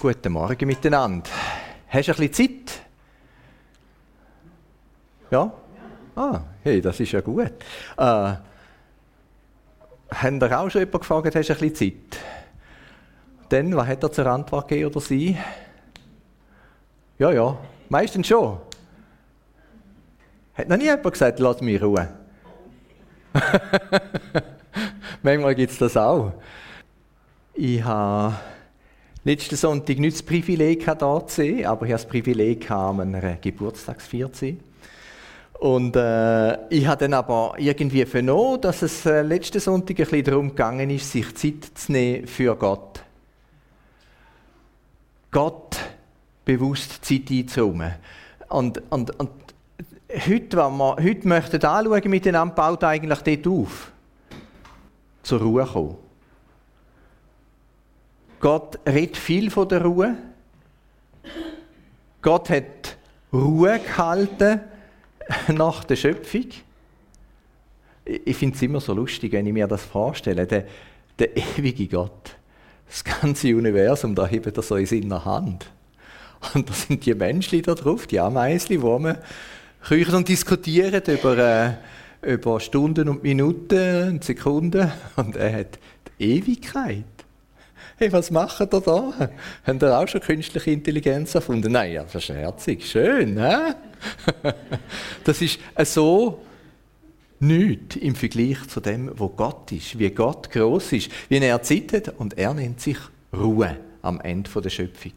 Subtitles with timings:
[0.00, 1.28] Guten Morgen miteinander.
[1.88, 2.80] Hast du ein bisschen Zeit?
[5.30, 5.52] Ja?
[6.16, 7.52] Ah, hey, das ist ja gut.
[7.98, 8.34] Äh,
[10.10, 12.18] haben ihr auch schon jemanden gefragt, hast du ein bisschen Zeit?
[13.50, 15.36] Dann, was hat er zur Antwort gegeben oder sie?
[17.18, 17.58] Ja, ja,
[17.90, 18.58] meistens schon.
[20.54, 22.08] Hat noch nie jemand gesagt, lass mich Ruhe?
[25.22, 26.32] Manchmal gibt es das auch.
[27.52, 28.34] Ich habe
[29.24, 33.36] letzten Sonntag nicht das Privileg hier zu sein, aber ich habe das Privileg, an einer
[33.36, 34.60] Geburtstagsfeier zu sein.
[35.60, 40.24] Und äh, ich habe dann aber irgendwie vernommen, dass es äh, letzten Sonntag ein bisschen
[40.24, 43.02] darum gegangen ist, sich Zeit zu nehmen für Gott.
[45.30, 45.76] Gott
[46.46, 47.94] bewusst Zeit einzuräumen.
[48.48, 49.30] Und, und, und
[50.26, 53.92] heute, was wir heute möchten anschauen miteinander, baut eigentlich dort auf.
[55.22, 56.09] Zur Ruhe kommen.
[58.40, 60.16] Gott redet viel von der Ruhe.
[62.22, 62.96] Gott hat
[63.32, 64.60] Ruhe gehalten
[65.48, 66.46] nach der Schöpfung.
[68.04, 70.46] Ich finde es immer so lustig, wenn ich mir das vorstelle.
[70.46, 70.64] Der,
[71.18, 72.36] der ewige Gott,
[72.88, 75.70] das ganze Universum, da hebt er so in seiner Hand.
[76.54, 79.18] Und da sind die Menschen da drauf, die Ameisli, wo man
[79.82, 81.72] küchen und diskutieren über, äh,
[82.22, 84.90] über Stunden und Minuten und Sekunden.
[85.16, 85.78] Und er hat
[86.18, 87.04] die Ewigkeit
[88.00, 89.30] hey, was macht ihr da?
[89.66, 91.70] Haben ihr auch schon künstliche Intelligenz erfunden?
[91.72, 93.38] Nein, ja, das ist herzig, schön.
[93.38, 93.74] He?
[95.24, 96.40] Das ist so
[97.40, 101.92] nichts im Vergleich zu dem, wo Gott ist, wie Gott groß ist, wie er Zeit
[101.92, 102.96] hat und er nennt sich
[103.34, 105.12] Ruhe am Ende der Schöpfung.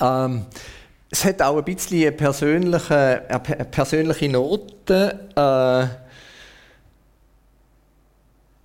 [0.00, 0.46] Ähm,
[1.08, 5.28] es hat auch ein bisschen eine persönliche, eine persönliche Note.
[5.36, 5.86] Äh,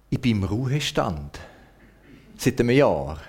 [0.09, 1.39] ich bin im Ruhestand
[2.41, 3.19] seit einem Jahr.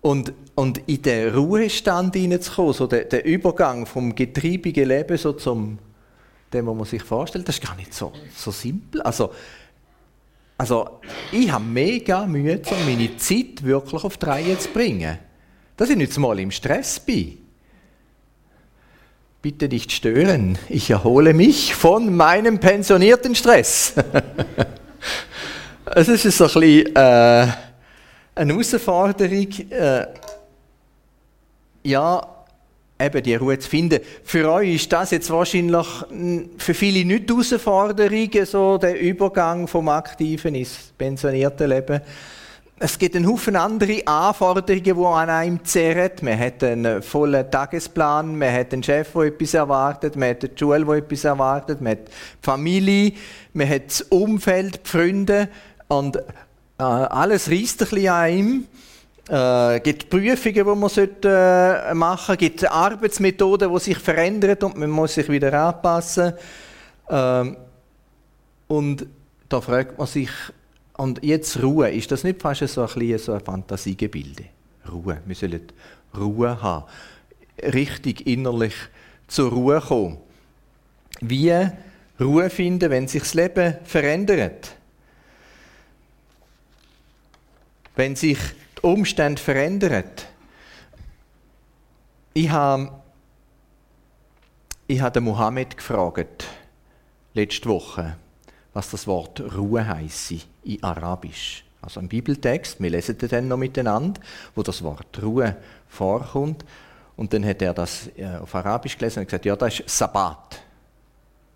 [0.00, 5.78] Und, und in den Ruhestand hineinzukommen, so der, der Übergang vom getriebigen Leben so zum
[6.52, 9.00] dem, was man sich vorstellt, das ist gar nicht so, so simpel.
[9.02, 9.32] Also,
[10.58, 15.18] also ich habe mega Mühe, um meine Zeit wirklich auf die zu bringen.
[15.76, 17.38] Dass ich nicht mal im Stress bin.
[19.40, 23.94] Bitte nicht stören, ich erhole mich von meinem pensionierten Stress.
[25.86, 26.96] es ist so ein bisschen...
[26.96, 27.71] Äh,
[28.34, 30.06] eine Herausforderung, äh,
[31.84, 32.26] ja,
[33.00, 34.00] eben die Ruhe zu finden.
[34.24, 35.86] Für euch ist das jetzt wahrscheinlich
[36.56, 42.00] für viele nicht die Herausforderung, so der Übergang vom aktiven ins pensionierte Leben.
[42.78, 46.10] Es gibt einen Haufen andere Anforderungen, die an einem zehren.
[46.22, 50.52] Man hat einen vollen Tagesplan, man hat einen Chef, der etwas erwartet, man hat eine
[50.58, 53.12] Schule, die etwas erwartet, man hat die Familie,
[53.52, 55.48] man hat das Umfeld, die Freunde.
[55.86, 56.18] Und
[56.78, 58.66] äh, alles reißt ein bisschen an ihm.
[59.28, 62.36] Äh, gibt Prüfungen, die man machen sollte.
[62.36, 66.32] Gibt Arbeitsmethoden, die sich verändern und man muss sich wieder anpassen.
[67.08, 67.56] Ähm,
[68.68, 69.06] und
[69.48, 70.30] da fragt man sich,
[70.96, 74.44] und jetzt Ruhe, ist das nicht fast so ein, bisschen so ein Fantasiegebilde?
[74.90, 75.62] Ruhe, wir sollen
[76.16, 76.84] Ruhe haben.
[77.62, 78.74] Richtig innerlich
[79.28, 80.18] zur Ruhe kommen.
[81.20, 81.52] Wie
[82.20, 84.76] Ruhe finden, wenn sich das Leben verändert?
[87.94, 88.38] Wenn sich
[88.78, 90.04] die Umstände verändern.
[92.34, 92.92] Ich habe,
[94.86, 96.46] ich habe Mohammed gefragt,
[97.34, 98.16] letzte Woche,
[98.72, 101.64] was das Wort Ruhe heisse in Arabisch.
[101.82, 104.20] Also im Bibeltext, wir lesen den dann noch miteinander,
[104.54, 105.56] wo das Wort Ruhe
[105.88, 106.64] vorkommt.
[107.16, 110.62] Und dann hat er das äh, auf Arabisch gelesen und gesagt, ja, das ist Sabbat.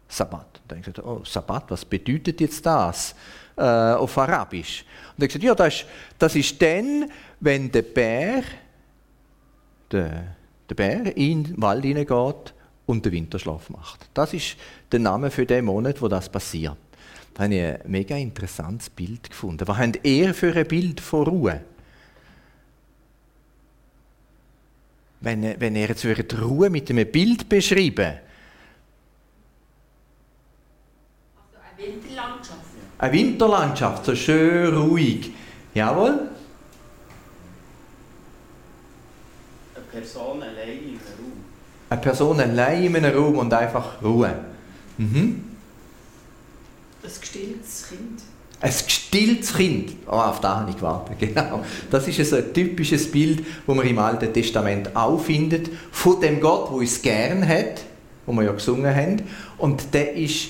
[0.09, 0.61] Sabbat.
[0.63, 3.15] Und dann habe ich gesagt, oh, Sabbat, was bedeutet jetzt das?
[3.57, 4.85] äh, auf Arabisch.
[5.17, 5.87] Und er hat gesagt, ja, das ist,
[6.19, 8.43] das ist dann, wenn der Bär,
[9.91, 10.37] der,
[10.69, 12.55] der Bär in den Wald hineingeht
[12.87, 14.09] und den Winterschlaf macht.
[14.15, 14.57] Das ist
[14.93, 16.77] der Name für den Monat, wo das passiert.
[17.35, 19.67] Da habe ich ein mega interessantes Bild gefunden.
[19.67, 21.61] Was habt ihr für ein Bild von Ruhe?
[25.21, 26.05] Wenn, wenn ihr jetzt
[26.39, 28.19] Ruhe mit einem Bild beschreiben
[31.79, 32.61] eine Winterlandschaft.
[32.99, 35.31] Eine Winterlandschaft, so schön ruhig.
[35.75, 36.31] Jawohl?
[39.75, 41.33] Eine Person allein in einem Raum.
[41.91, 44.35] Eine Person allein in einem Raum und einfach Ruhe.
[44.97, 45.45] Mhm.
[47.03, 48.23] Ein gestilltes Kind.
[48.59, 49.93] Ein gestilltes Kind.
[50.07, 51.19] Oh, auf das habe ich gewartet.
[51.21, 51.63] Genau.
[51.91, 56.71] Das ist ein typisches Bild, das man im Alten Testament auch findet, von dem Gott,
[56.71, 57.83] der uns gern hat,
[58.25, 59.23] wo wir ja gesungen haben.
[59.59, 60.49] Und der ist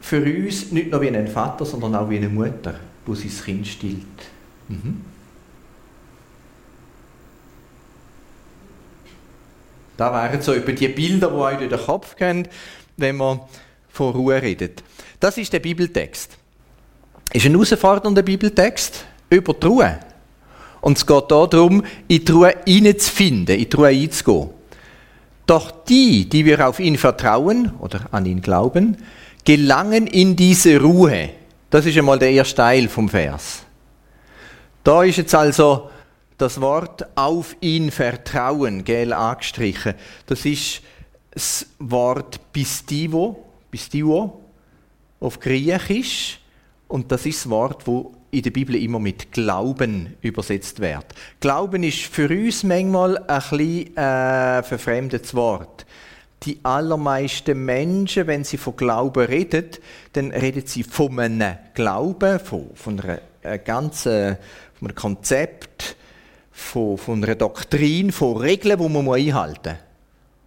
[0.00, 2.74] für uns nicht nur wie ein Vater, sondern auch wie eine Mutter,
[3.04, 3.96] wo sein Kind stillt.
[4.68, 5.02] Mhm.
[9.96, 12.46] Da wären so über die Bilder, die euch in den Kopf gehen,
[12.96, 13.40] wenn man
[13.88, 14.82] von Ruhe redet.
[15.18, 16.38] Das ist der Bibeltext.
[17.32, 19.98] Ist ein herausfordernder Bibeltext über die Ruhe.
[20.80, 24.50] Und es geht darum, in die Ruhe hineinzufinden, in die Ruhe einzugehen.
[25.46, 28.98] Doch die, die wir auf ihn vertrauen oder an ihn glauben,
[29.44, 31.30] gelangen in diese Ruhe.
[31.70, 33.62] Das ist einmal der erste Teil vom Vers.
[34.84, 35.90] Da ist jetzt also
[36.38, 39.94] das Wort auf ihn vertrauen, gel angestrichen.
[40.26, 40.82] Das ist
[41.32, 44.40] das Wort pistivo, pistivo
[45.20, 46.40] auf Griechisch
[46.86, 51.06] und das ist das Wort, wo in der Bibel immer mit Glauben übersetzt wird.
[51.40, 55.86] Glauben ist für uns manchmal ein bisschen äh, verfremdetes Wort.
[56.44, 59.70] Die allermeisten Menschen, wenn sie von Glauben reden,
[60.12, 64.36] dann reden sie von einem Glauben, von, von einer äh, ganzen,
[64.78, 65.96] von einem Konzept,
[66.52, 69.88] von, von einer Doktrin, von Regeln, die man einhalten muss.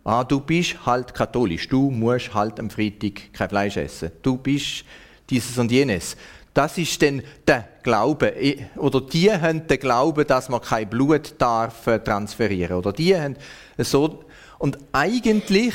[0.03, 4.11] Ah, du bist halt katholisch, du musst halt am Freitag kein Fleisch essen.
[4.23, 4.83] Du bist
[5.29, 6.17] dieses und jenes.
[6.53, 8.33] Das ist dann der Glaube.
[8.77, 12.77] Oder die haben den Glauben, dass man kein Blut darf äh, transferieren.
[12.77, 13.35] Oder die haben
[13.77, 14.25] so.
[14.61, 15.73] Und eigentlich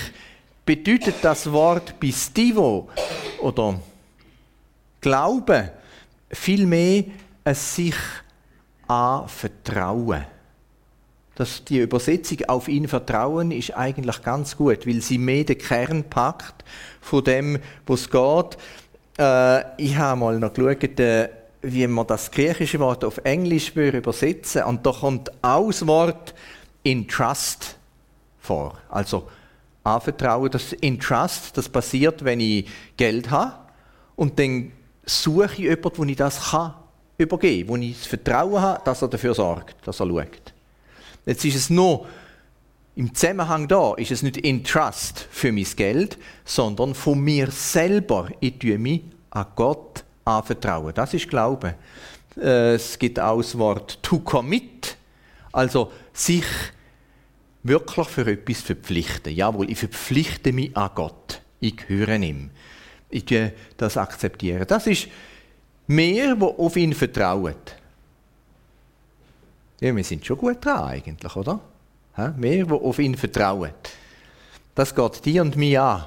[0.64, 2.88] bedeutet das Wort Pistivo
[3.40, 3.80] oder
[5.00, 5.72] Glaube
[6.30, 7.02] vielmehr
[7.42, 7.96] ein sich
[8.86, 10.24] anvertrauen.
[11.34, 16.04] Dass die Übersetzung auf ihn vertrauen ist eigentlich ganz gut, weil sie mehr den Kern
[16.04, 16.64] packt
[17.00, 18.56] von dem, was geht.
[19.18, 21.28] Äh, ich habe mal noch geschaut, äh,
[21.62, 24.68] wie man das griechische Wort auf Englisch übersetzen würde.
[24.68, 26.34] Und da kommt auch das Wort
[26.84, 27.76] in Trust
[28.46, 28.78] vor.
[28.88, 29.28] Also
[29.84, 30.50] anvertrauen.
[30.50, 33.54] Das in Trust, das passiert, wenn ich Geld habe
[34.16, 34.72] und dann
[35.04, 36.74] suche ich jemanden, wo ich das kann
[37.18, 40.54] übergeben, wo ich das Vertrauen habe, dass er dafür sorgt, dass er schaut.
[41.24, 42.06] Jetzt ist es nur
[42.94, 46.16] im Zusammenhang da ist es nicht in Trust für mein Geld,
[46.46, 48.28] sondern von mir selber.
[48.40, 50.94] Ich tue mich an Gott anvertrauen.
[50.94, 51.74] Das ist Glaube.
[52.40, 54.96] Äh, es gibt auch das Wort to commit,
[55.52, 56.44] also sich
[57.68, 59.34] wirklich für etwas verpflichten.
[59.34, 61.40] Jawohl, ich verpflichte mich an Gott.
[61.60, 62.50] Ich gehöre ihm.
[63.10, 64.64] Ich tue das akzeptieren.
[64.66, 65.08] Das ist
[65.86, 67.54] mehr, wo auf ihn vertrauen.
[69.80, 71.60] Ja, wir sind schon gut dran eigentlich, oder?
[72.36, 73.72] Mehr, die auf ihn vertrauen.
[74.74, 76.04] Das geht dir und mir an.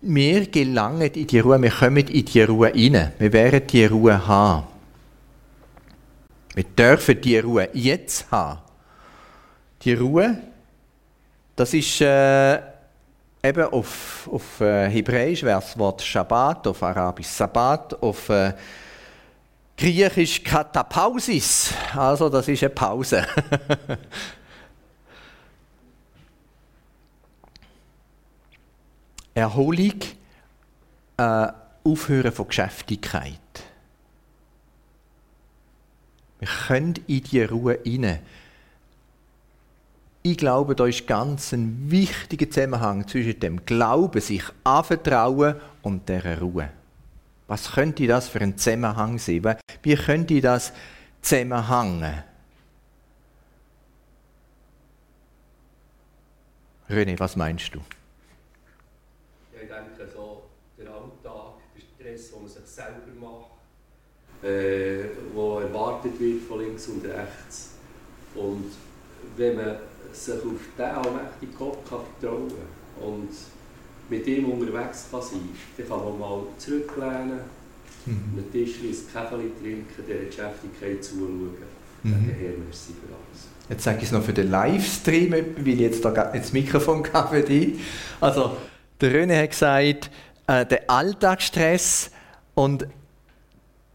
[0.00, 3.12] Wir gelangen in die Ruhe, wir kommen in die Ruhe rein.
[3.18, 4.66] Wir werden die Ruhe haben.
[6.54, 8.60] Wir dürfen die Ruhe jetzt haben.
[9.84, 10.38] Die Ruhe,
[11.54, 12.56] das ist äh,
[13.42, 18.54] eben auf, auf äh, Hebräisch wäre das Wort Shabbat, auf Arabisch Sabbat, auf äh,
[19.76, 23.24] Griechisch Katapausis, also das ist eine Pause.
[29.34, 30.00] Erholung,
[31.16, 31.46] äh,
[31.84, 33.38] Aufhören von Geschäftigkeit.
[36.40, 38.18] Wir können in die Ruhe hinein.
[40.30, 46.38] Ich glaube, da ist ganz ein wichtiger Zusammenhang zwischen dem Glauben, sich anvertrauen und der
[46.38, 46.68] Ruhe.
[47.46, 49.56] Was könnte das für ein Zusammenhang sein?
[49.82, 50.74] Wie könnte das
[51.22, 52.22] zusammenhängen?
[56.90, 57.78] René, was meinst du?
[59.54, 60.42] Ja, ich denke so,
[60.76, 66.86] der Alltag, der Stress, den man sich selber macht, äh, wo erwartet wird von links
[66.86, 67.76] und rechts.
[68.34, 68.72] Und
[69.38, 69.76] wenn man
[70.12, 73.28] sich auf diesen allmächtigen Gott kann vertrauen kann und
[74.08, 75.40] mit ihm unterwegs kann sein
[75.76, 77.40] kann, kann man mal zurücklehnen,
[78.06, 78.38] mhm.
[78.38, 81.56] einen Tisch ein Kaffee trinken, der Geschäftigkeit zuschauen.
[82.02, 82.12] Mhm.
[82.12, 83.48] Herr, merci für alles.
[83.68, 87.42] Jetzt sage ich es noch für den Livestream, weil ich jetzt da das Mikrofon für
[87.42, 87.78] dich.
[88.20, 88.56] Also,
[89.00, 90.10] der René hat gesagt,
[90.46, 92.10] äh, der Alltagsstress
[92.54, 92.86] und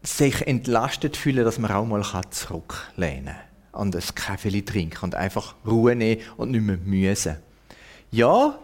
[0.02, 5.54] sich entlastet fühlen, dass man auch mal zurücklehnen kann und ein Kaffee trinken und einfach
[5.66, 7.36] Ruhe nehmen und nicht mehr müssen.
[8.10, 8.58] Ja,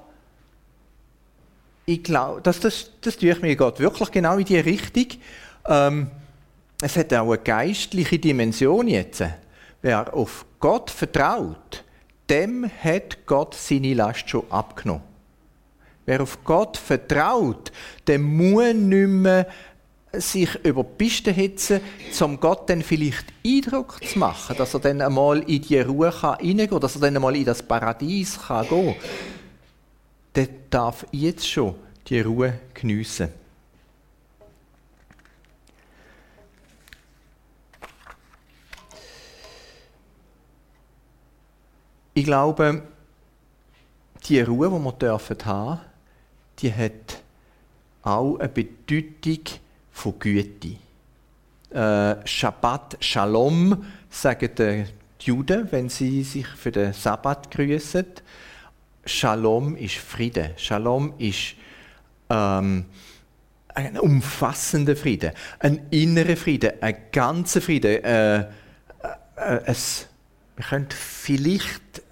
[1.86, 5.06] ich glaube, das, das, das tue ich mir geht wirklich genau in die Richtung.
[5.66, 6.10] Ähm,
[6.80, 9.24] es hat auch eine geistliche Dimension jetzt.
[9.82, 11.84] Wer auf Gott vertraut,
[12.28, 15.02] dem hat Gott seine Last schon abgenommen.
[16.06, 17.72] Wer auf Gott vertraut,
[18.06, 19.46] der muss nicht mehr
[20.12, 21.80] sich über die Piste hetzen,
[22.20, 26.70] um Gott dann vielleicht Eindruck zu machen, dass er dann einmal in die Ruhe hineingehen
[26.70, 29.10] kann, dass er dann einmal in das Paradies kann gehen kann
[30.34, 31.74] der darf jetzt schon
[32.06, 33.28] die Ruhe geniessen.
[42.14, 42.82] Ich glaube,
[44.26, 45.80] die Ruhe, die wir dürfen haben,
[46.58, 47.22] die hat
[48.02, 49.44] auch eine Bedeutung
[49.92, 50.76] von Güte.
[51.70, 54.84] Äh, Shabbat Shalom sagen die
[55.20, 58.06] Juden, wenn sie sich für den Sabbat grüßen.
[59.04, 60.52] Shalom ist Friede.
[60.56, 61.54] Shalom ist
[62.28, 62.86] ähm,
[63.74, 68.02] ein umfassender Friede, ein innerer Friede, ein ganzer Friede.
[68.02, 68.38] Äh,
[69.36, 70.08] äh, es,
[70.56, 72.02] wir können vielleicht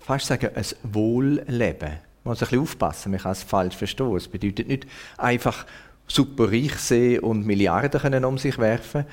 [0.00, 1.90] fast sagen, ein Wohlleben.
[2.24, 4.16] Man muss ein bisschen aufpassen, man kann es falsch verstehen.
[4.16, 4.86] Es bedeutet nicht
[5.18, 5.66] einfach
[6.06, 9.04] super reich sein und Milliarden können um sich werfen,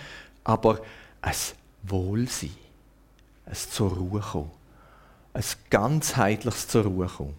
[0.44, 0.82] aber
[1.22, 1.34] ein
[1.84, 2.52] Wohlsein,
[3.46, 4.52] ein zur Ruhe kommen,
[5.34, 7.36] ein ganzheitliches zur Ruhe kommen.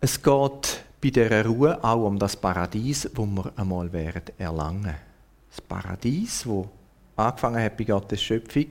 [0.00, 4.94] Es geht bei dieser Ruhe auch um das Paradies, wo wir einmal werden erlangen.
[5.50, 6.68] Das Paradies, wo
[7.16, 8.66] angefangen hat bei Gottes Schöpfung,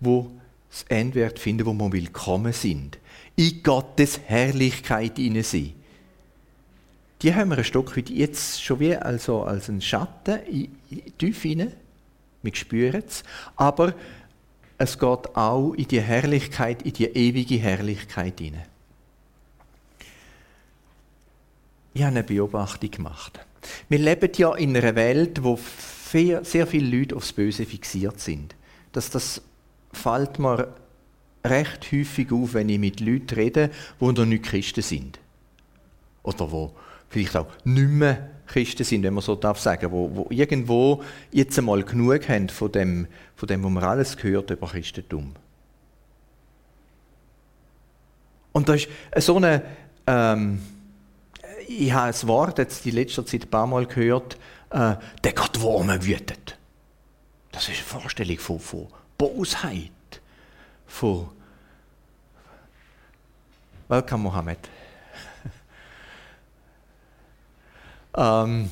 [0.00, 0.30] wo
[0.70, 2.98] das Ende wird finden, wo wir willkommen sind.
[3.36, 5.74] In Gottes Herrlichkeit hinein sind.
[7.22, 11.18] Die haben wir ein Stück weit jetzt schon wie also als einen Schatten in, in
[11.18, 11.72] tief hinein.
[12.42, 13.22] Wir spüren es.
[13.56, 13.94] Aber
[14.78, 18.66] es geht auch in die Herrlichkeit, in die ewige Herrlichkeit hinein.
[21.94, 23.40] Ich habe eine Beobachtung gemacht.
[23.88, 25.58] Wir leben ja in einer Welt, wo
[26.12, 28.54] sehr viele Leute aufs Böse fixiert sind.
[28.92, 29.40] Dass das
[29.92, 30.74] fällt mir
[31.50, 35.18] recht häufig auf, wenn ich mit Leuten rede, die noch nicht Christen sind.
[36.22, 36.72] Oder wo
[37.08, 41.58] vielleicht auch nicht mehr Christen sind, wenn man so darf sagen, wo, wo irgendwo jetzt
[41.58, 45.34] einmal genug haben von dem, von dem, was man alles gehört über Christentum.
[48.52, 49.62] Und da ist so eine
[50.06, 50.60] ähm,
[51.66, 54.38] ich habe ein Wort jetzt die letzte Zeit ein paar Mal gehört,
[54.70, 56.56] äh, der Gott Wurmen wütet.
[57.52, 58.86] Das ist eine Vorstellung von, von
[59.18, 59.90] Bosheit,
[60.86, 61.28] von
[63.88, 64.58] Welcome Mohammed.
[68.16, 68.68] ähm,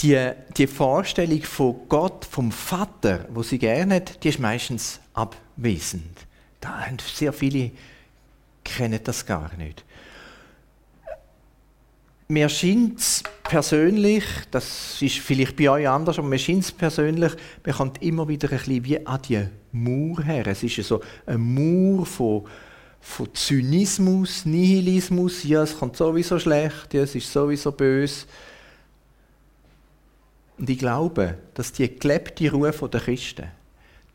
[0.00, 6.26] die, die Vorstellung von Gott, vom Vater, wo sie gerne hat, die ist meistens abwesend.
[6.60, 7.72] Da sehr viele
[8.64, 9.84] kennen das gar nicht.
[12.30, 17.32] Mir scheint es persönlich, das ist vielleicht bei euch anders, aber mir scheint es persönlich,
[17.64, 20.46] man kommt immer wieder ein bisschen wie an die Mauer her.
[20.46, 22.44] Es ist so ein Mauer von,
[23.00, 28.26] von Zynismus, Nihilismus, ja, es kommt sowieso schlecht, ja, es ist sowieso böse.
[30.58, 33.46] Und ich glaube, dass die gelebte Ruhe der Christen,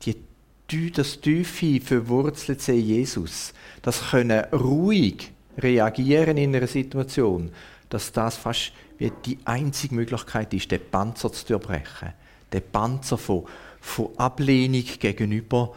[0.03, 7.51] die, das tiefe Verwurzelte Jesus, das können ruhig reagieren in einer Situation,
[7.93, 12.13] dass das fast wie die einzige Möglichkeit ist, den Panzer zu durchbrechen.
[12.51, 13.45] Den Panzer von,
[13.81, 15.73] von Ablehnung gegenüber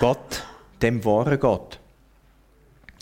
[0.00, 0.44] Gott,
[0.82, 1.80] dem wahren Gott.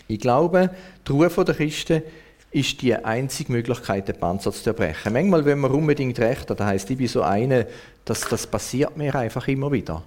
[0.07, 0.69] Ich glaube,
[1.07, 2.03] die Ruhe der Christen
[2.51, 5.13] ist die einzige Möglichkeit, den Panzer zu durchbrechen.
[5.13, 7.67] Manchmal, wenn man unbedingt recht hat, das heisst, ich bin so eine,
[8.05, 10.03] dass das passiert mir einfach immer wieder.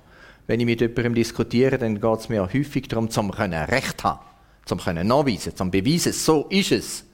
[0.46, 4.20] Wenn ich mit jemandem diskutiere, dann geht es mir häufig darum, zum Recht haben,
[4.64, 7.04] zum nachweisen, zum beweisen, so ist es.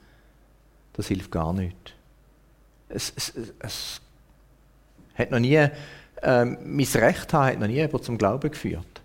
[0.95, 1.95] Das hilft gar nicht.
[2.89, 4.01] Es, es, es
[5.15, 5.71] hat noch nie, äh,
[6.45, 9.01] mein Recht haben hat noch nie jemand zum Glauben geführt.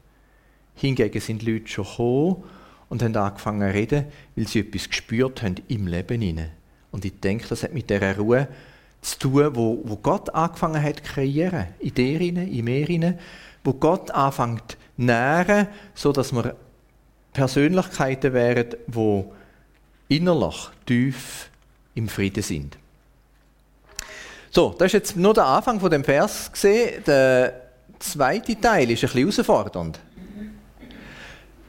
[0.75, 2.43] Hingegen sind Leute schon gekommen
[2.89, 6.51] und haben angefangen zu reden, weil sie etwas gespürt haben im Leben hinein.
[6.91, 8.47] Und ich denke, das hat mit der Ruhe
[9.01, 11.67] zu tun, wo, wo Gott angefangen hat zu kreieren.
[11.79, 13.19] In dir in mir hinein
[13.67, 16.55] wo Gott anfängt zu nähren, sodass wir
[17.33, 19.23] Persönlichkeiten wären, die
[20.07, 21.49] innerlich tief
[21.97, 22.77] im Frieden sind.
[24.49, 27.03] So, das ist jetzt nur der Anfang von dem Vers gesehen.
[27.05, 27.53] Der
[27.99, 29.99] zweite Teil ist ein bisschen herausfordernd.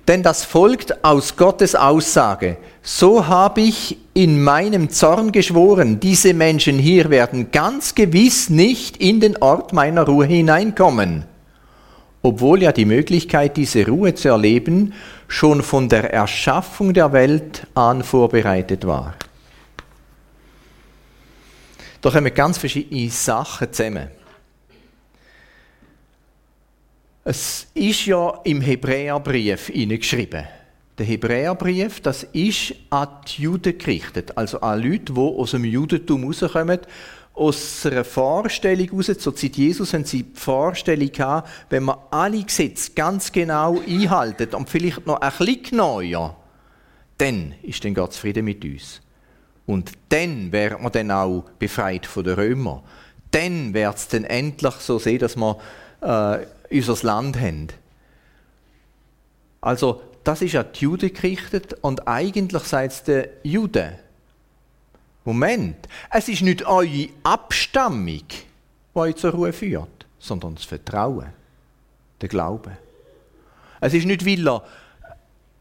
[0.07, 2.57] Denn das folgt aus Gottes Aussage.
[2.83, 9.21] So habe ich in meinem Zorn geschworen, diese Menschen hier werden ganz gewiss nicht in
[9.21, 11.27] den Ort meiner Ruhe hineinkommen
[12.23, 14.93] obwohl ja die Möglichkeit, diese Ruhe zu erleben,
[15.29, 19.15] schon von der Erschaffung der Welt an vorbereitet war.
[22.01, 24.09] Da kommen ganz verschiedene Sachen zusammen.
[27.25, 30.45] Es ist ja im Hebräerbrief geschrieben.
[30.97, 36.25] Der Hebräerbrief, das ist an die Juden gerichtet, also an Leute, die aus dem Judentum
[36.25, 36.81] rauskommen
[37.39, 42.43] aus einer Vorstellung heraus, zur Zeit Jesus haben sie die Vorstellung gehabt, wenn man alle
[42.43, 46.37] Gesetze ganz genau einhalten und vielleicht noch ein bisschen neuer,
[47.17, 49.01] dann ist dann Gott zufrieden mit uns.
[49.69, 52.81] Und dann wird man dann auch befreit von den Römern.
[53.31, 55.57] Dann wird es dann endlich so sehen, dass man
[56.01, 57.69] äh, unser Land haben.
[59.61, 63.93] Also, das ist an die Juden gerichtet und eigentlich sagt es den Juden,
[65.27, 65.77] Moment,
[66.11, 71.27] es ist nicht eure Abstammung, die euch zur Ruhe führt, sondern das Vertrauen,
[72.23, 72.79] der Glaube.
[73.83, 74.63] Es ist nicht, weil ihr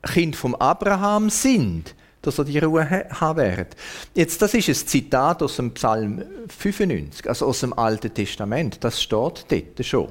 [0.03, 1.93] Kind vom Abraham sind,
[2.27, 3.75] dass ihr die Ruhe haben werdet.
[4.13, 8.83] Jetzt, das ist ein Zitat aus dem Psalm 95, also aus dem Alten Testament.
[8.83, 10.09] Das steht dort schon.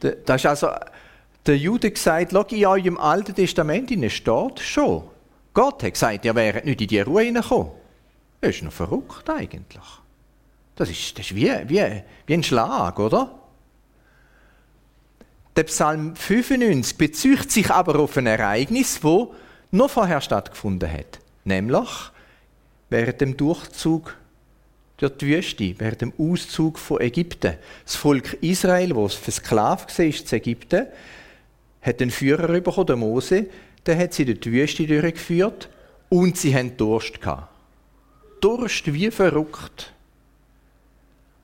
[0.00, 0.68] Da ist also
[1.46, 5.04] der Jude gesagt, schau, in eurem Alten Testament steht schon.
[5.54, 7.72] Gott hat gesagt, ihr wäret nicht in die Ruhe hineingekommen.
[8.40, 9.84] Das ist noch verrückt eigentlich.
[10.76, 13.34] Das ist, das ist wie, wie, wie ein Schlag, oder?
[15.56, 19.34] Der Psalm 95 bezieht sich aber auf ein Ereignis, wo
[19.70, 21.20] noch vorher stattgefunden hat.
[21.44, 21.88] Nämlich
[22.90, 24.16] während dem Durchzug
[24.96, 27.54] durch die Wüste, während dem Auszug von Ägypten.
[27.84, 30.86] Das Volk Israel, das versklavt war in Ägypten,
[31.80, 33.46] hat einen Führer bekommen, den Mose,
[33.86, 35.68] der hat sie durch die Wüste durchgeführt
[36.08, 37.18] und sie hatten Durst.
[38.40, 39.92] Durst wie verrückt.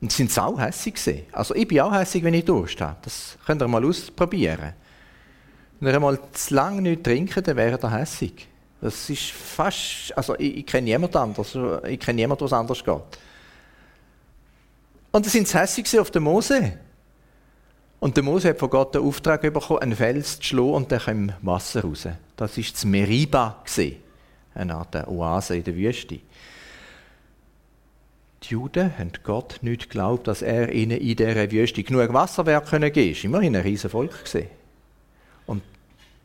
[0.00, 1.24] Und sie sind sauhässig.
[1.32, 2.98] Also ich bin auch hässig, wenn ich Durst habe.
[3.02, 4.74] Das könnt ihr mal ausprobieren.
[5.84, 8.48] Wenn ihr einmal zu lange nicht trinken, dann wäre ihr hässig.
[8.80, 11.54] Das ist fast, also ich, ich kenne niemand anders,
[11.86, 13.02] ich kenne niemand, was anders geht.
[15.12, 16.78] Und sie sind hässig auf den Mose.
[18.00, 21.00] Und der Mose hat von Gott den Auftrag bekommen, einen Fels zu schlagen und dann
[21.00, 22.08] kam Wasser raus.
[22.34, 23.62] Das war das Meriba,
[24.54, 26.18] eine Art Oase in der Wüste.
[28.42, 33.12] Die Juden haben Gott nicht geglaubt, dass er ihnen in dieser Wüste genug Wasser geben.
[33.12, 34.24] Es war immerhin ein riesiges Volk.
[34.32, 34.63] Und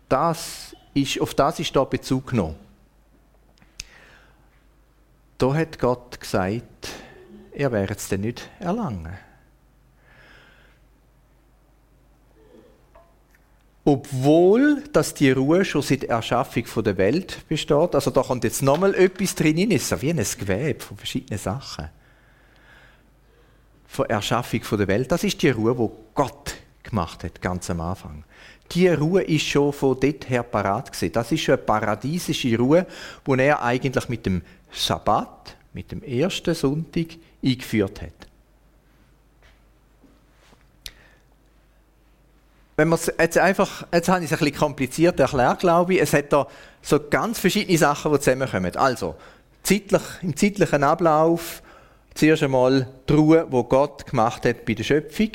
[0.10, 2.56] das ist, auf das ist da Bezug genommen.
[5.38, 6.90] Da hat Gott gesagt,
[7.54, 9.18] er werde es denn nicht erlangen.
[13.86, 18.62] Obwohl, dass die Ruhe schon seit der Erschaffung der Welt besteht, also da kommt jetzt
[18.62, 21.90] nochmal etwas drin, es ist wie ein Gewebe von verschiedenen Sachen.
[23.88, 28.26] Von Erschaffung der Welt, das ist die Ruhe, wo Gott gemacht hat, ganz am Anfang.
[28.72, 31.12] Die Ruhe ist schon von dort her parat gewesen.
[31.12, 32.86] Das ist schon eine paradiesische Ruhe,
[33.26, 37.08] wo er eigentlich mit dem Sabbat, mit dem ersten Sonntag
[37.44, 38.30] eingeführt hat.
[42.80, 46.02] wenn man jetzt einfach, jetzt habe ich es ein bisschen kompliziert erklärt, glaube ich.
[46.02, 46.48] Es hat da
[46.82, 48.74] so ganz verschiedene Sachen, die zusammenkommen.
[48.78, 49.16] Also,
[49.64, 51.62] zeitlich, im zeitlichen Ablauf
[52.16, 55.32] zuerst einmal die Ruhe, die Gott gemacht hat bei der Schöpfung.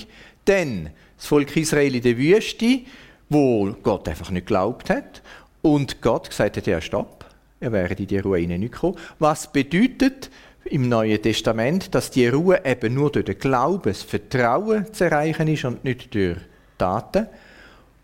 [0.46, 2.80] Dann das Volk Israel in der Wüste,
[3.28, 5.22] wo Gott einfach nicht geglaubt hat.
[5.62, 7.24] Und Gott gesagt hat, ja, stopp,
[7.60, 8.96] er wäre in die Ruhe nicht gekommen.
[9.18, 10.30] Was bedeutet
[10.66, 15.48] im Neuen Testament, dass die Ruhe eben nur durch den Glauben, das Vertrauen zu erreichen
[15.48, 16.38] ist und nicht durch
[16.78, 17.26] Taten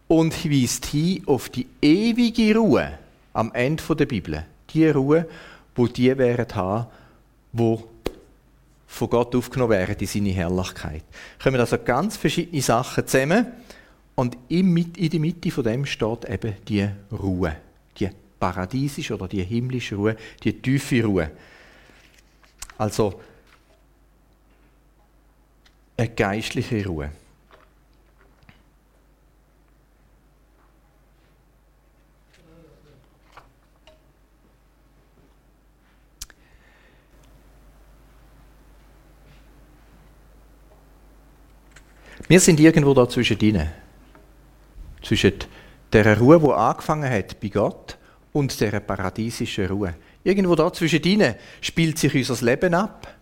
[0.09, 2.99] und weist hin auf die ewige Ruhe
[3.33, 4.45] am Ende der Bibel.
[4.71, 5.27] Die Ruhe,
[5.75, 6.87] wo die werden haben,
[7.53, 7.85] wo
[8.87, 11.05] von Gott aufgenommen werden in seine Herrlichkeit.
[11.43, 13.47] Kommen also ganz verschiedene Sachen zusammen
[14.21, 17.57] und in der Mitte von dem steht eben die Ruhe,
[17.99, 21.31] die paradiesische oder die himmlische Ruhe, die tiefe Ruhe.
[22.77, 23.19] Also
[25.97, 27.11] eine geistliche Ruhe.
[42.29, 43.90] Wir sind irgendwo da zwischen ihnen.
[45.03, 45.35] Zwischen
[45.93, 47.97] der Ruhe, die angefangen hat bei Gott,
[48.33, 49.95] und der paradiesischen Ruhe.
[50.23, 53.13] Irgendwo da zwischen ihnen spielt sich unser Leben ab.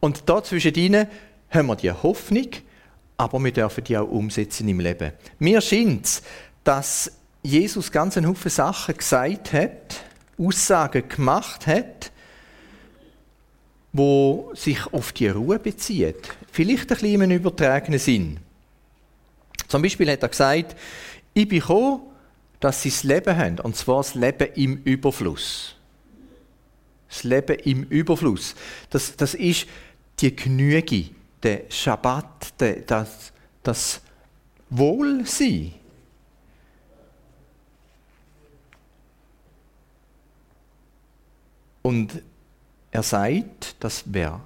[0.00, 1.06] Und da zwischen ihnen
[1.50, 2.48] haben wir die Hoffnung,
[3.16, 5.12] aber wir dürfen die auch umsetzen im Leben.
[5.38, 6.22] Mir scheint
[6.64, 10.04] dass Jesus ganz einen Haufen Sachen gesagt hat,
[10.38, 12.12] Aussagen gemacht hat,
[13.92, 16.28] wo sich auf die Ruhe bezieht.
[16.50, 18.38] Vielleicht ein bisschen im übertragenen Sinn.
[19.72, 20.76] Zum Beispiel hat er gesagt,
[21.32, 22.02] ich bin gekommen,
[22.60, 25.76] dass sie das Leben haben, und zwar das Leben im Überfluss.
[27.08, 28.54] Das Leben im Überfluss.
[28.90, 29.66] Das, das ist
[30.20, 31.06] die Genüge,
[31.42, 33.32] der Schabbat, der, das,
[33.62, 34.02] das
[34.68, 35.72] Wohlsein.
[41.80, 42.22] Und
[42.90, 44.38] er sagt, dass wer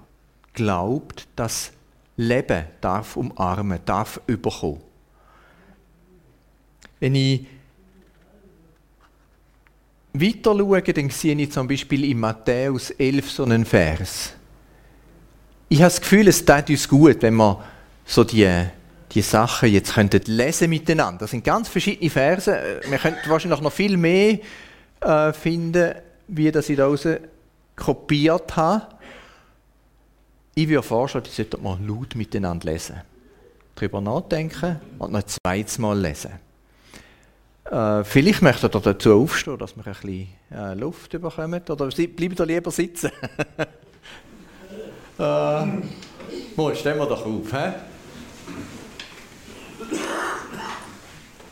[0.53, 1.73] glaubt, das
[2.17, 4.87] Leben darf umarmen, darf überkommen.
[7.01, 7.47] Wenn ich
[10.13, 14.33] weiter schaue, dann sehe ich zum Beispiel in Matthäus 11 so einen Vers.
[15.69, 17.63] Ich habe das Gefühl, es tut uns gut, wenn wir
[18.05, 18.67] so die
[19.13, 21.21] die Sachen jetzt könntet lesen miteinander.
[21.21, 22.81] Das sind ganz verschiedene Verse.
[22.87, 24.41] Wir könnten wahrscheinlich noch viel mehr
[25.01, 25.95] äh, finden,
[26.29, 27.07] wie das ich da raus
[27.75, 28.87] kopiert habe.
[30.55, 32.97] Ich würde vorschlagen, die sollten mal laut miteinander lesen.
[33.75, 36.33] Darüber nachdenken und noch ein zweites Mal lesen.
[37.71, 41.63] Äh, vielleicht möchtet ihr dazu aufstehen, dass wir ein bisschen äh, Luft bekommen.
[41.69, 43.11] Oder bleibt ihr lieber sitzen?
[45.19, 45.83] äh, mal,
[46.75, 47.53] stehen wir doch auf.
[47.53, 47.73] He?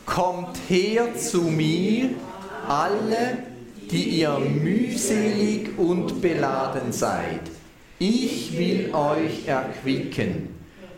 [0.05, 2.11] Kommt her zu mir,
[2.67, 3.37] alle,
[3.91, 7.41] die ihr mühselig und beladen seid.
[7.99, 10.55] Ich will euch erquicken.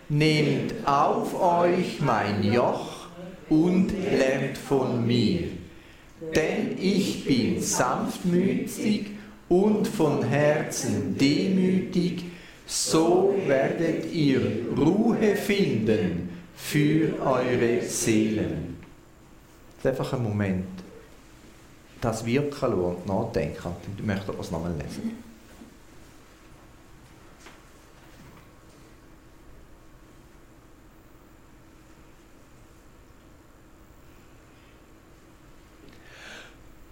[0.09, 2.86] Nehmt auf euch mein Joch
[3.49, 5.49] und lernt von mir.
[6.35, 9.07] Denn ich bin sanftmütig
[9.49, 12.23] und von Herzen demütig,
[12.65, 14.41] so werdet ihr
[14.75, 18.77] Ruhe finden für eure Seelen.
[19.77, 20.65] Ist einfach ein Moment,
[22.01, 23.69] das wirken und nachdenken.
[23.97, 25.26] Ich möchte das nochmal lesen.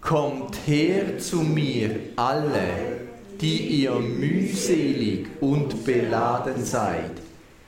[0.06, 3.00] Kommt her zu mir alle,
[3.40, 7.10] die ihr mühselig und beladen seid.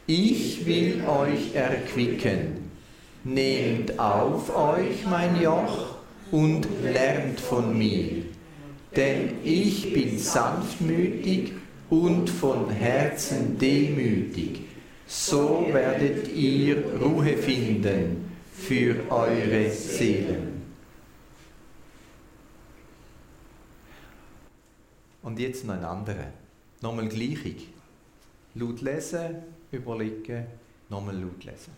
[0.07, 2.70] Ich will euch erquicken.
[3.24, 5.96] Nehmt auf euch mein Joch
[6.31, 8.22] und lernt von mir.
[8.94, 11.55] Denn ich bin sanftmütig
[11.90, 14.61] und von Herzen demütig.
[15.09, 20.58] So werdet ihr Ruhe finden für eure Seelen.
[25.28, 26.32] Und jetzt noch ein anderer.
[26.80, 27.68] Nochmal gleichig.
[28.54, 30.46] Laut lesen, überlegen,
[30.88, 31.70] nochmal laut lesen.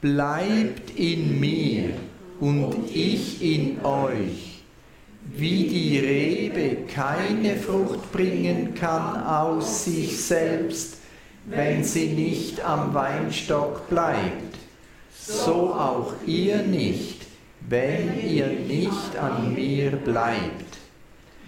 [0.00, 1.90] Bleibt in mir
[2.40, 4.62] und ich in euch.
[5.30, 11.00] Wie die Rebe keine Frucht bringen kann aus sich selbst,
[11.44, 14.56] wenn sie nicht am Weinstock bleibt,
[15.14, 17.26] so auch ihr nicht,
[17.68, 20.65] wenn ihr nicht an mir bleibt.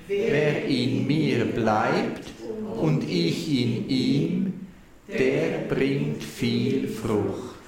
[0.09, 2.33] Wer in mir bleibt
[2.81, 4.67] und ich in ihm,
[5.07, 7.59] der bringt viel Frucht.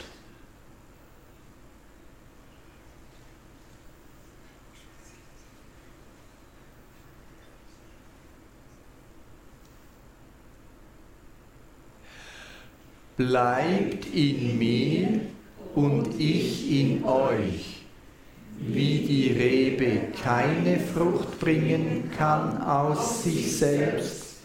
[13.18, 15.20] Bleibt in mir
[15.74, 17.79] und ich in euch.
[20.22, 24.36] Keine Frucht bringen kann aus sich selbst,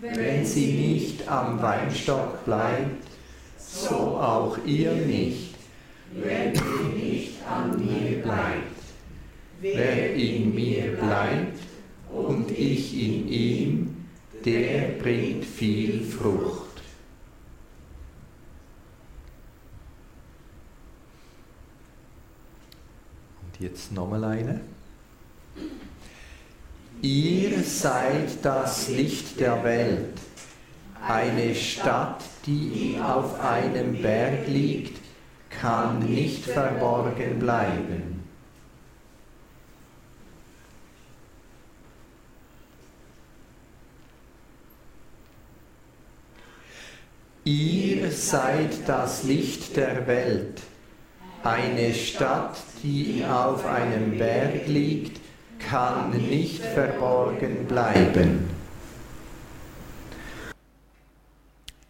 [0.00, 3.04] wenn sie nicht am Weinstock bleibt,
[3.58, 5.56] so auch ihr nicht,
[6.12, 8.74] wenn ihr nicht an mir bleibt.
[9.60, 11.58] Wer in mir bleibt
[12.12, 14.06] und ich in ihm,
[14.44, 16.64] der bringt viel Frucht.
[23.58, 24.73] Jetzt nochmal eine.
[27.02, 30.18] Ihr seid das Licht der Welt,
[31.06, 34.98] eine Stadt, die auf einem Berg liegt,
[35.50, 38.14] kann nicht verborgen bleiben.
[47.44, 50.62] Ihr seid das Licht der Welt,
[51.42, 55.23] eine Stadt, die auf einem Berg liegt,
[55.74, 58.48] kann nicht verborgen bleiben.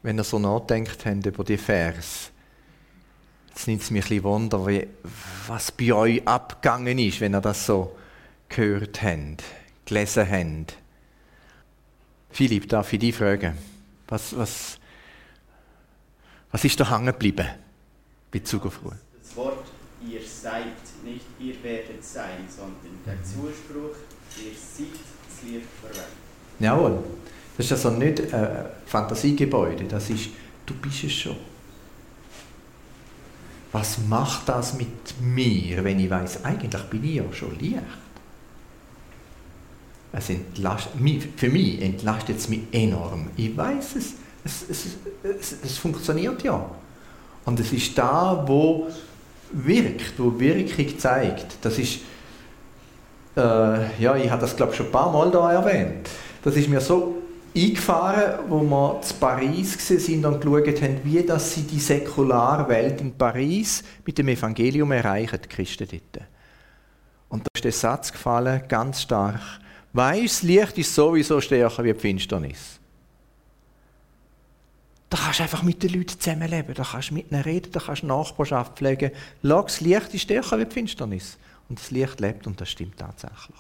[0.02, 2.30] Wenn ihr so nachdenkt habt über die Vers,
[3.50, 4.88] jetzt nimmt es mich ein bisschen Wunder, wie,
[5.46, 7.94] was bei euch abgegangen ist, wenn ihr das so
[8.48, 9.44] gehört habt,
[9.84, 10.78] gelesen habt.
[12.30, 13.58] Philipp, darf ich dich fragen?
[14.08, 14.78] Was, was,
[16.52, 17.48] was ist da hängen geblieben?
[18.30, 18.98] Bezug auf Ruhe
[19.34, 19.66] Wort
[20.08, 20.64] ihr seid,
[21.04, 23.24] nicht ihr werdet sein, sondern der mhm.
[23.24, 23.96] Zuspruch,
[24.36, 26.06] ihr seid das Licht der Welt.
[26.60, 26.98] Jawohl.
[27.56, 30.30] Das ist also nicht ein Fantasiegebäude, das ist,
[30.66, 31.36] du bist es schon.
[33.72, 37.78] Was macht das mit mir, wenn ich weiß, eigentlich bin ich ja schon Licht?
[40.12, 40.92] Es entlastet,
[41.36, 43.30] für mich entlastet es mich enorm.
[43.36, 44.14] Ich weiß es,
[44.44, 44.86] es, es,
[45.22, 46.70] es, es funktioniert ja.
[47.44, 48.88] Und es ist da, wo
[49.54, 52.00] wirkt, wo Wirkung zeigt, das ist,
[53.36, 56.08] äh, ja, ich habe das glaube schon ein paar Mal da erwähnt,
[56.42, 57.22] das ist mir so
[57.56, 63.00] eingefahren, wo wir zu Paris sind und geschaut haben, wie das sie die säkulare Welt
[63.00, 66.26] in Paris mit dem Evangelium erreichen, die Christen dort.
[67.28, 69.40] Und da ist der Satz gefallen, ganz stark.
[69.92, 72.80] Weißt, das Licht ist sowieso stärker wie die Finsternis.
[75.14, 77.78] Da kannst du einfach mit den Leuten zusammenleben, da kannst du mit ihnen reden, da
[77.78, 79.12] kannst du Nachbarschaft pflegen.
[79.44, 81.38] Schau, das Licht ist stärker wie die Finsternis.
[81.68, 83.54] Und das Licht lebt und das stimmt tatsächlich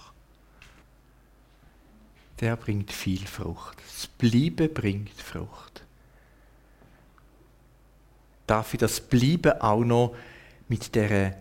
[2.40, 3.78] der bringt viel Frucht.
[3.86, 5.84] Das Bleiben bringt Frucht.
[8.48, 10.16] Darf ich das Bleiben auch noch
[10.66, 11.36] mit der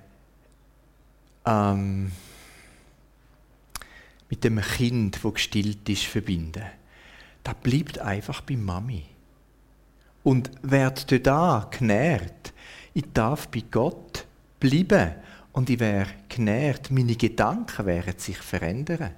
[1.47, 2.11] ähm,
[4.29, 6.63] mit dem Kind, wo gestillt ist, verbinden?
[7.43, 9.12] Das bleibt einfach bei Mami
[10.23, 12.53] und wird da genährt.
[12.93, 14.25] Ich darf bei Gott
[14.59, 15.11] bleiben
[15.51, 16.91] und ich werde genährt.
[16.91, 19.11] Meine Gedanken werden sich verändern.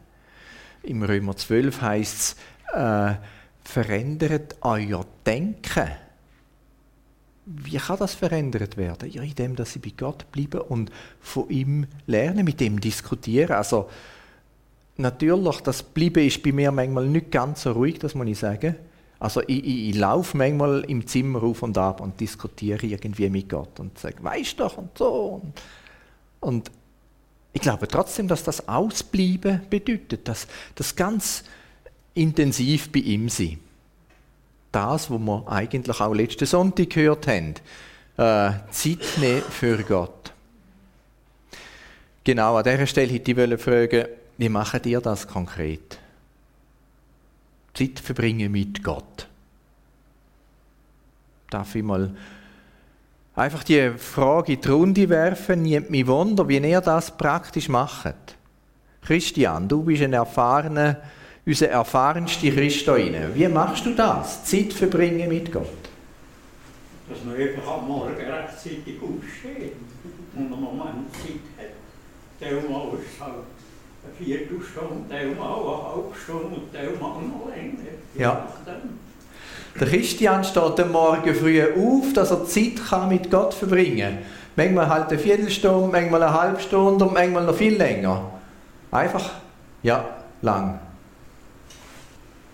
[0.83, 2.37] Im Römer 12 heißt
[2.73, 3.15] es, äh,
[3.63, 5.89] verändert euer Denken.
[7.45, 9.09] Wie kann das verändert werden?
[9.11, 13.55] Ja, indem, dass ich bei Gott bleibe und von ihm lerne, mit ihm diskutieren.
[13.55, 13.89] Also,
[14.97, 18.75] natürlich, das Bleiben ist bei mir manchmal nicht ganz so ruhig, das muss ich sagen.
[19.19, 23.49] Also ich, ich, ich laufe manchmal im Zimmer auf und ab und diskutiere irgendwie mit
[23.49, 25.41] Gott und sage, weißt doch und so.
[25.41, 25.53] Und,
[26.41, 26.71] und
[27.53, 31.43] ich glaube trotzdem, dass das Ausbleiben bedeutet, dass das ganz
[32.13, 33.59] intensiv bei ihm sein.
[34.71, 37.53] Das, was wir eigentlich auch letzten Sonntag gehört haben.
[38.17, 40.33] Äh, Zeit nehmen für Gott.
[42.25, 44.05] Genau, an dieser Stelle hätte ich fragen,
[44.37, 45.99] wie macht ihr das konkret?
[47.75, 49.27] Zeit verbringen mit Gott.
[51.49, 52.15] Darf ich mal
[53.35, 58.35] einfach die Frage in die Runde werfen, nimmt mich Wunder, wie ihr das praktisch macht.
[59.01, 61.01] Christian, du bist ein erfahrener,
[61.45, 64.45] unser erfahrenster Christ hier Wie machst du das?
[64.45, 65.67] Zeit verbringen mit Gott?
[67.07, 69.73] Dass man einfach am Morgen rechtzeitig aufsteht
[70.35, 71.75] und einen Moment Zeit hat.
[72.39, 73.54] Teilmal ist es halt
[74.05, 77.73] eine Viertelstunde, teilmal eine halbe Stunde und teilmal noch länger.
[78.15, 78.47] Ja.
[79.79, 84.17] Der Christian steht am Morgen früh auf, dass er Zeit kann mit Gott verbringen kann.
[84.55, 88.31] Manchmal halt eine Viertelstunde, manchmal eine halbe Stunde und manchmal noch viel länger.
[88.91, 89.31] Einfach,
[89.83, 90.05] ja,
[90.41, 90.79] lang.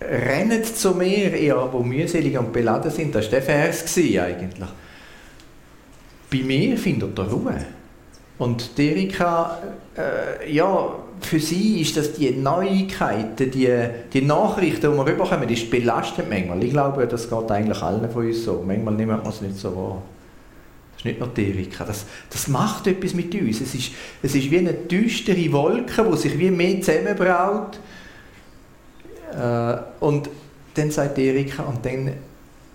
[0.00, 3.14] Rennet zu mir, ihr, wo mühselig und beladen sind.
[3.14, 4.68] Das war der Vers eigentlich.
[6.30, 7.64] Bei mir findet er Ruhe.
[8.42, 9.60] Und Erika,
[9.96, 13.68] äh, ja, für sie ist das die Neuigkeiten, die,
[14.12, 16.64] die Nachrichten, die wir rüberkommen, die ist belastend manchmal.
[16.64, 18.64] Ich glaube, das geht eigentlich allen von uns so.
[18.66, 20.02] Manchmal nimmt man es nicht so wahr.
[20.90, 21.84] Das ist nicht nur die Erika.
[21.84, 23.60] Das, das macht etwas mit uns.
[23.60, 23.92] Es ist,
[24.24, 27.78] es ist wie eine düstere Wolke, die sich wie mehr zusammenbraut.
[29.40, 30.28] Äh, und
[30.74, 32.12] dann sagt Erika, und dann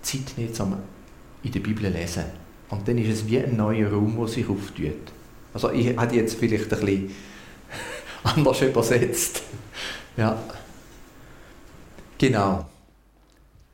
[0.00, 0.76] Zeit nicht zum
[1.42, 2.24] in der Bibel lesen.
[2.70, 5.17] Und dann ist es wie ein neuer Raum, der sich auftut.
[5.58, 7.16] Also ich hätte jetzt vielleicht ein bisschen
[8.22, 9.42] anders übersetzt.
[10.16, 10.38] Ja.
[12.16, 12.64] Genau.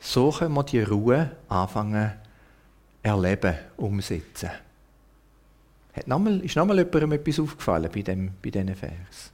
[0.01, 2.13] So können wir die Ruhe anfangen
[3.03, 4.49] erleben, umsetzen.
[5.93, 9.31] Hat nochmal, ist nochmal jemandem etwas aufgefallen bei, dem, bei diesen Vers?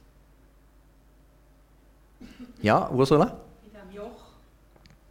[2.61, 3.27] Ja, Ursula?
[3.27, 4.23] Bei diesem Joch.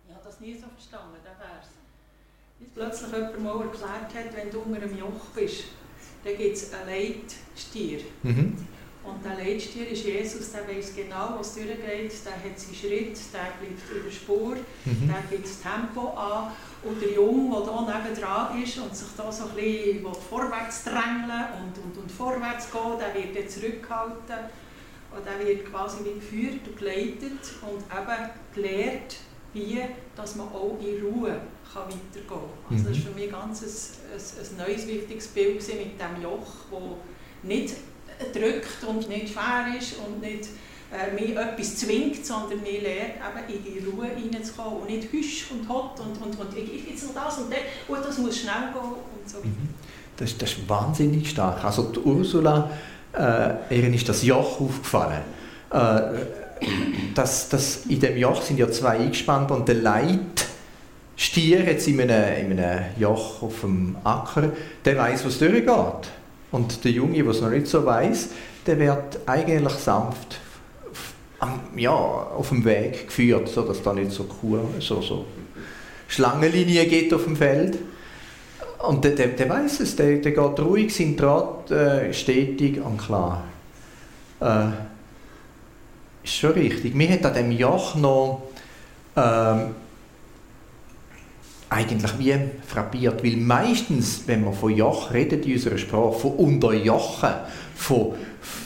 [0.07, 1.69] Ich habe das nie so verstanden, der Vers.
[2.59, 5.65] Bis plötzlich jemand mal erklärt hat, wenn du unter einem Joch bist,
[6.25, 8.01] dann gibt es einen Leitstier.
[8.23, 8.57] Mhm.
[9.03, 11.81] Und der Leitstier ist Jesus, der weiß genau, was durchgeht,
[12.25, 15.09] der hat seinen Schritt, der bleibt der Spur, mhm.
[15.09, 16.53] der gibt das Tempo an.
[16.83, 21.45] Und der Junge, der hier nebendran ist und sich da so ein bisschen vorwärts drängeln
[21.61, 24.51] und, und, und vorwärts gehen, der wird dann zurückgehalten.
[25.13, 29.17] Und der wird quasi wie geführt und geleitet und eben gelehrt,
[29.53, 29.81] wie
[30.17, 31.37] dass man auch in Ruhe
[31.73, 32.39] kann weitergehen kann.
[32.71, 33.15] Also das war mhm.
[33.15, 33.69] für mich ganz ein,
[34.13, 36.81] ein, ein neues, wichtiges Bild mit dem Joch, das
[37.43, 37.75] nicht
[38.33, 40.49] drückt und nicht fair ist und nicht
[40.93, 43.15] äh, mich etwas zwingt, sondern mir lernt,
[43.49, 47.07] eben in die Ruhe hineinzukommen und nicht hüsch und hot und, und, und ich jetzt
[47.07, 49.69] noch das und das, und das muss schnell gehen und so Mhm.
[50.17, 51.65] Das, das ist wahnsinnig stark.
[51.65, 52.71] Also die Ursula,
[53.17, 55.23] äh, ist das Joch aufgefallen.
[55.71, 55.77] Äh,
[57.15, 62.53] das, das, in dem Joch sind ja zwei eingespannt und der Leitstier jetzt in einem,
[62.53, 64.53] in einem Joch auf dem Acker,
[64.85, 66.11] der weiß, was durchgeht.
[66.53, 68.31] Und der Junge, der es noch nicht so weiß,
[68.67, 70.41] der wird eigentlich sanft
[71.77, 75.25] ja, auf dem Weg geführt, sodass da nicht so, Kur, so, so
[76.09, 77.79] Schlangenlinie geht auf dem Feld.
[78.87, 82.99] Und der, der, der weiß es, der, der geht ruhig seinen Draht, äh, stetig und
[82.99, 83.45] klar.
[84.41, 84.69] Äh,
[86.23, 86.95] ist schon richtig.
[86.95, 88.43] Mir hat an dem Joch noch
[89.17, 89.75] äh, ähm,
[91.69, 92.35] eigentlich wie
[92.67, 97.31] frappiert, weil meistens, wenn man von Joch redet in unserer Sprache, von Unterjochen,
[97.77, 98.15] von,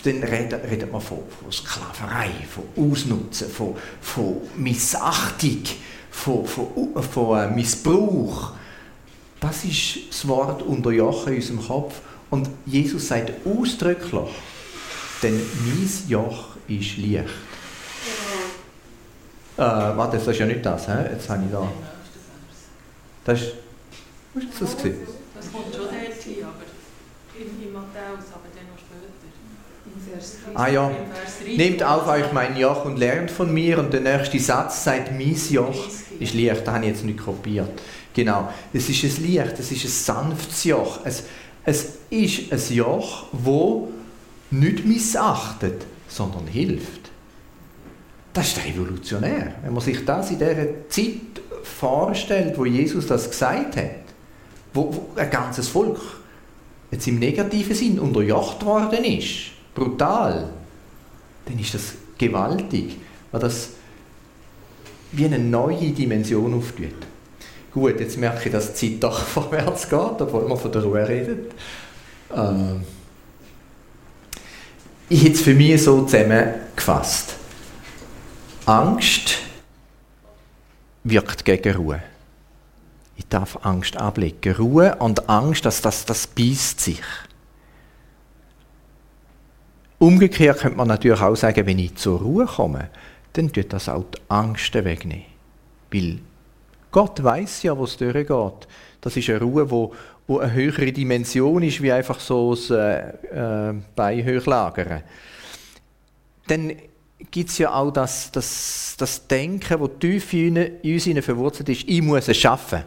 [0.04, 5.62] dann redet, redet man von, von Sklaverei, von Ausnutzen, von, von Missachtung,
[6.10, 6.66] von, von,
[7.02, 8.52] von äh, Missbrauch.
[9.38, 12.00] Das ist das Wort Unterjochen in unserem Kopf.
[12.30, 14.30] Und Jesus sagt ausdrücklich,
[15.22, 17.28] denn mein Joch ist leicht.
[19.56, 20.92] Äh, warte, das ist ja nicht das, he?
[21.12, 21.70] jetzt habe ich da.
[23.24, 23.52] Das ist,
[24.34, 24.70] wo ist das?
[24.70, 26.64] Das kommt schon dort hin, aber
[27.38, 29.14] in, in Matthäus, aber dann noch später.
[30.54, 30.90] Ah ja,
[31.46, 33.78] nehmt auf euch mein Joch und lernt von mir.
[33.78, 36.66] Und der nächste Satz sagt, mein Joch ist leicht.
[36.66, 37.70] Das habe ich jetzt nicht kopiert.
[38.12, 41.00] Genau, es ist ein Licht, es ist ein sanftes Joch.
[41.04, 41.24] Es,
[41.64, 43.92] es ist ein Joch, wo
[44.50, 47.10] nicht missachtet, sondern hilft.
[48.32, 49.54] Das ist revolutionär.
[49.62, 54.04] Wenn man sich das in dieser Zeit vorstellt, wo Jesus das gesagt hat,
[54.72, 56.00] wo, wo ein ganzes Volk
[56.90, 60.50] jetzt im negativen Sinn unterjocht worden ist, brutal,
[61.46, 62.96] dann ist das gewaltig,
[63.32, 63.70] weil das
[65.12, 66.94] wie eine neue Dimension auftut.
[67.72, 71.08] Gut, jetzt merke ich, dass die Zeit doch vorwärts geht, obwohl man von der Ruhe
[71.08, 71.52] redet.
[72.34, 72.82] Ähm
[75.08, 77.36] ich hätte es für mich so zusammengefasst.
[78.66, 79.38] Angst
[81.02, 82.02] wirkt gegen Ruhe.
[83.16, 84.54] Ich darf Angst ablegen.
[84.54, 87.02] Ruhe und Angst, das, das, das beißt sich.
[89.98, 92.90] Umgekehrt könnte man natürlich auch sagen, wenn ich zur Ruhe komme,
[93.34, 95.26] dann tut das auch die Angst wegnehmen.
[95.92, 96.18] Weil
[96.90, 98.68] Gott weiß ja, wo es durchgeht.
[99.00, 99.94] Das ist eine Ruhe, wo,
[100.26, 105.02] wo eine höhere Dimension ist, wie einfach so das äh, äh, Bein hochlagern.
[106.46, 106.72] Dann
[107.30, 112.02] gibt es ja auch das, das, das Denken, das tief in uns verwurzelt ist, ich
[112.02, 112.84] muss es schaffen.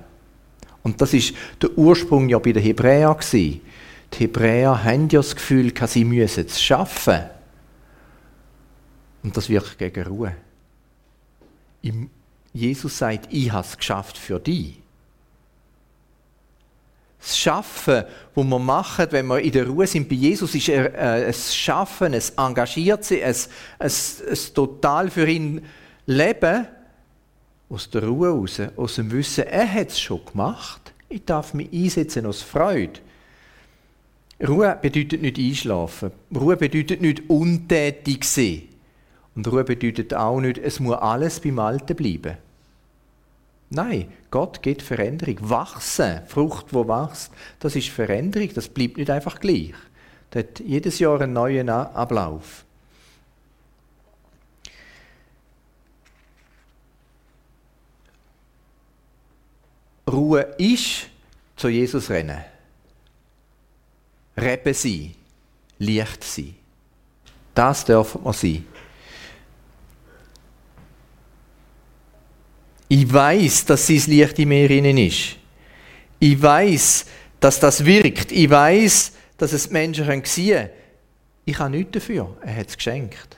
[0.83, 3.17] Und das ist der Ursprung ja bei den Hebräern.
[3.31, 3.61] Die
[4.15, 7.23] Hebräer haben ja das Gefühl, sie müssen es schaffen.
[9.21, 10.35] Und das wirkt gegen Ruhe.
[12.53, 14.79] Jesus sagt, ich habe es geschafft für dich
[17.19, 18.03] das Schaffen,
[18.35, 22.13] wo wir machen, wenn wir in der Ruhe sind bei Jesus, ist äh, ein Schaffen,
[22.13, 23.35] ein engagiert sein, ein,
[23.79, 23.91] ein,
[24.29, 25.65] ein total für ihn
[26.05, 26.67] Leben
[27.69, 30.93] aus der Ruhe raus, aus dem Wissen, er hat es schon gemacht.
[31.09, 32.99] Ich darf mich einsetzen aus Freude.
[34.45, 36.11] Ruhe bedeutet nicht einschlafen.
[36.33, 38.63] Ruhe bedeutet nicht untätig sein.
[39.35, 42.37] Und Ruhe bedeutet auch nicht, es muss alles beim Alten bleiben.
[43.69, 45.37] Nein, Gott geht Veränderung.
[45.49, 49.73] Wachsen, Frucht, wo wächst, das ist Veränderung, das bleibt nicht einfach gleich.
[50.31, 52.65] Das hat jedes Jahr einen neuen Ablauf.
[60.09, 61.09] Ruhe ist
[61.55, 62.43] zu Jesus rennen.
[64.37, 65.15] Rebe sein,
[65.79, 66.55] Licht sein.
[67.53, 68.65] Das dürfen wir sein.
[72.89, 75.35] Ich weiß, dass sein Licht in mir innen ist.
[76.19, 77.05] Ich weiß,
[77.39, 78.31] dass das wirkt.
[78.31, 80.69] Ich weiß, dass es Menschen sehen können.
[81.45, 82.35] Ich habe nichts dafür.
[82.41, 83.37] Er hat es geschenkt.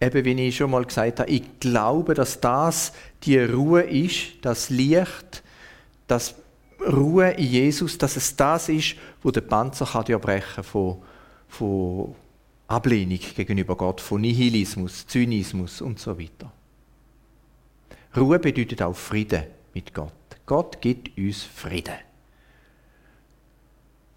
[0.00, 2.92] Eben wie ich schon mal gesagt habe, ich glaube, dass das
[3.24, 5.42] die Ruhe ist, das Licht,
[6.06, 6.36] das
[6.80, 10.98] Ruhe in Jesus, dass es das ist, wo der Panzer kann brechen von,
[11.48, 12.14] von
[12.68, 16.52] Ablehnung gegenüber Gott, von Nihilismus, Zynismus und so weiter.
[18.16, 19.44] Ruhe bedeutet auch Frieden
[19.74, 20.12] mit Gott.
[20.46, 21.94] Gott gibt uns Frieden.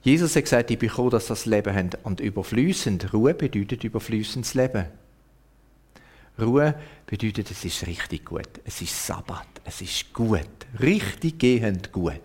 [0.03, 3.13] Jesus hat gesagt, ich bin froh, dass das Leben haben und überflüssend.
[3.13, 4.85] Ruhe bedeutet überflüssendes Leben.
[6.39, 6.75] Ruhe
[7.05, 8.49] bedeutet, es ist richtig gut.
[8.63, 9.47] Es ist Sabbat.
[9.63, 10.47] Es ist gut.
[10.79, 12.21] Richtig gehend gut.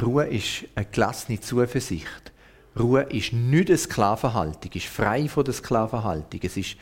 [0.00, 2.32] Ruhe ist eine gelassene Zuversicht.
[2.78, 6.40] Ruhe ist nicht eine Sklavenhaltung, ist frei von der Sklavenhaltung.
[6.42, 6.76] Es ist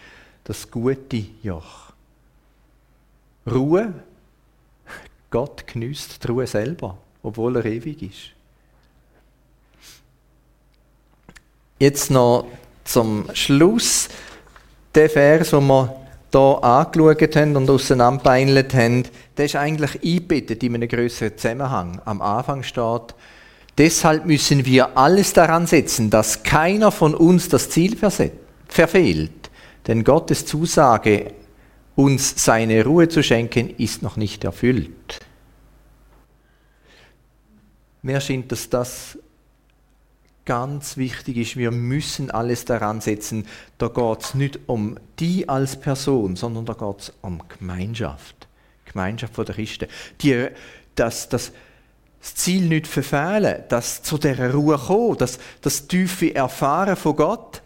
[0.45, 1.93] das gute Joch.
[3.51, 3.93] Ruhe,
[5.31, 8.31] Gott genießt die Ruhe selber, obwohl er ewig ist.
[11.79, 12.47] Jetzt noch
[12.85, 14.09] zum Schluss
[14.95, 15.97] der Vers, den wir
[16.33, 19.05] hier angeschaut haben und auseinanderbeinelt haben,
[19.37, 22.01] der ist eigentlich eingebettet in einem größeren Zusammenhang.
[22.05, 23.15] Am Anfang steht,
[23.79, 27.97] deshalb müssen wir alles daran setzen, dass keiner von uns das Ziel
[28.69, 29.51] verfehlt.
[29.87, 31.35] Denn Gottes Zusage,
[31.97, 35.21] uns seine Ruhe zu schenken, ist noch nicht erfüllt.
[38.03, 39.19] Mir scheint, dass das
[40.45, 43.47] ganz wichtig ist, wir müssen alles daran setzen.
[43.79, 48.49] Da geht es nicht um die als Person, sondern da geht es um Gemeinschaft.
[48.85, 49.89] Gemeinschaft der Christen.
[50.21, 50.49] Die,
[50.95, 51.53] das, das,
[52.21, 57.62] das Ziel nicht verfehlen, das zu dieser Ruhe kommen, das, das tiefe Erfahren von Gott,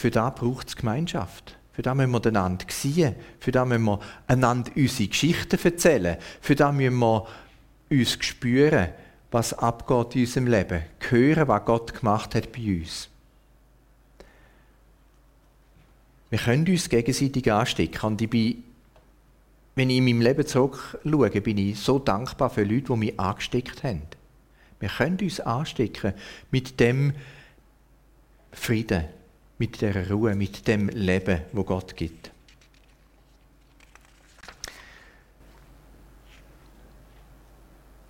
[0.00, 1.58] für das braucht es Gemeinschaft.
[1.72, 3.14] Für das müssen wir einander sehen.
[3.38, 6.16] Für das müssen wir einander unsere Geschichten erzählen.
[6.40, 7.26] Für das müssen wir
[7.90, 8.88] uns spüren,
[9.30, 10.82] was abgeht in unserem Leben.
[11.00, 13.10] Hören, was Gott gemacht hat bei uns.
[16.30, 18.06] Wir können uns gegenseitig anstecken.
[18.06, 18.64] Und ich bin,
[19.74, 23.84] wenn ich in meinem Leben zurückschaue, bin ich so dankbar für Leute, die mich angesteckt
[23.84, 24.02] haben.
[24.78, 26.14] Wir können uns anstecken
[26.50, 27.12] mit dem
[28.52, 29.04] Frieden,
[29.60, 32.32] mit der Ruhe, mit dem Leben, wo Gott gibt.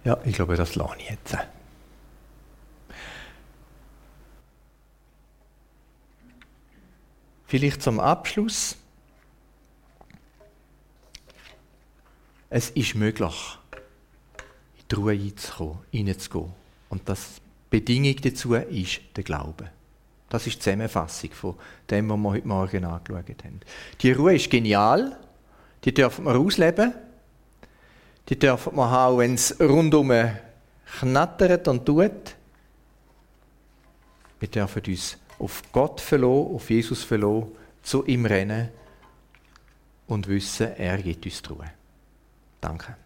[0.05, 1.37] Ja, ich glaube, das lasse ich jetzt.
[7.47, 8.77] Vielleicht zum Abschluss.
[12.49, 13.59] Es ist möglich,
[14.79, 16.53] in die Ruhe einzukommen, reinzugehen.
[16.91, 17.41] Und das
[17.71, 19.73] Bedingung dazu ist der Glaube.
[20.31, 21.57] Das ist die Zusammenfassung von
[21.91, 23.61] dem, was wir heute Morgen angeschaut haben.
[24.01, 25.19] Die Ruhe ist genial,
[25.85, 26.95] die dürfen wir ausleben
[28.31, 30.13] die dürfen wir haben, wenn es rundum
[31.01, 32.37] knattert und tut.
[34.39, 37.49] Wir dürfen uns auf Gott verlassen, auf Jesus verlassen,
[37.83, 38.69] zu ihm rennen
[40.07, 41.71] und wissen, er gibt uns die Ruhe.
[42.61, 42.97] Danke.